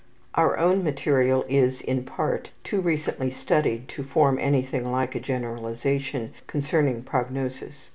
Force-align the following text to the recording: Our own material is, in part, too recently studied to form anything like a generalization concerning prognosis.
Our 0.33 0.57
own 0.57 0.83
material 0.83 1.45
is, 1.47 1.79
in 1.79 2.05
part, 2.05 2.49
too 2.63 2.81
recently 2.81 3.29
studied 3.29 3.87
to 3.89 4.01
form 4.03 4.39
anything 4.41 4.91
like 4.91 5.13
a 5.13 5.19
generalization 5.19 6.33
concerning 6.47 7.03
prognosis. 7.03 7.89